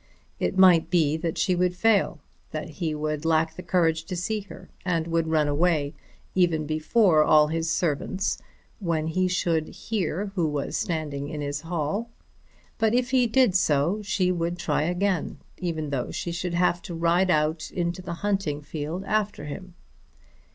[0.39, 4.39] It might be that she would fail, that he would lack the courage to see
[4.39, 5.93] her, and would run away,
[6.33, 8.39] even before all his servants,
[8.79, 12.09] when he should hear who was standing in his hall.
[12.79, 16.95] But if he did so she would try again, even though she should have to
[16.95, 19.75] ride out into the hunting field after him.